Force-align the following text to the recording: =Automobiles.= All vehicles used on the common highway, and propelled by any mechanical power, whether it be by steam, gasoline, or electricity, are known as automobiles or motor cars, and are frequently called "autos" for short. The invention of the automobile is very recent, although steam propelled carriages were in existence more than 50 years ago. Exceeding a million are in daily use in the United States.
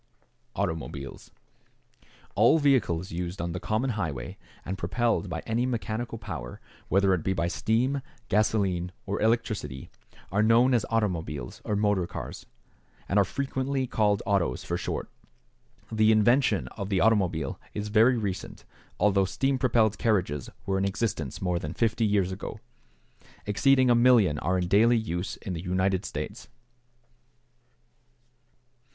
=Automobiles.= 0.55 1.29
All 2.33 2.57
vehicles 2.57 3.11
used 3.11 3.39
on 3.39 3.51
the 3.51 3.59
common 3.59 3.91
highway, 3.91 4.35
and 4.65 4.75
propelled 4.75 5.29
by 5.29 5.41
any 5.45 5.67
mechanical 5.67 6.17
power, 6.17 6.59
whether 6.87 7.13
it 7.13 7.21
be 7.23 7.33
by 7.33 7.47
steam, 7.47 8.01
gasoline, 8.27 8.91
or 9.05 9.21
electricity, 9.21 9.91
are 10.31 10.41
known 10.41 10.73
as 10.73 10.87
automobiles 10.89 11.61
or 11.63 11.75
motor 11.75 12.07
cars, 12.07 12.47
and 13.07 13.19
are 13.19 13.23
frequently 13.23 13.85
called 13.85 14.23
"autos" 14.25 14.63
for 14.63 14.75
short. 14.75 15.07
The 15.91 16.11
invention 16.11 16.67
of 16.69 16.89
the 16.89 16.99
automobile 16.99 17.59
is 17.75 17.89
very 17.89 18.17
recent, 18.17 18.65
although 18.99 19.25
steam 19.25 19.59
propelled 19.59 19.99
carriages 19.99 20.49
were 20.65 20.79
in 20.79 20.85
existence 20.85 21.43
more 21.43 21.59
than 21.59 21.75
50 21.75 22.03
years 22.07 22.31
ago. 22.31 22.59
Exceeding 23.45 23.91
a 23.91 23.93
million 23.93 24.39
are 24.39 24.57
in 24.57 24.67
daily 24.67 24.97
use 24.97 25.35
in 25.35 25.53
the 25.53 25.61
United 25.61 26.05
States. 26.05 26.47